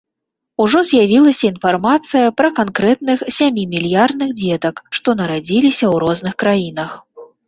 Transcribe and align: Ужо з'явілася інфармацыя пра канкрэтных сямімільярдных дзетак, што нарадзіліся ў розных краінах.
Ужо 0.63 0.79
з'явілася 0.91 1.45
інфармацыя 1.49 2.31
пра 2.41 2.49
канкрэтных 2.59 3.19
сямімільярдных 3.35 4.31
дзетак, 4.39 4.81
што 5.01 5.09
нарадзіліся 5.21 5.85
ў 5.93 6.01
розных 6.05 6.33
краінах. 6.45 6.97